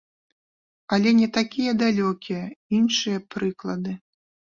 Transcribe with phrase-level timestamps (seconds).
[0.97, 2.43] Але не такія далёкія
[2.81, 3.99] іншыя прыклады.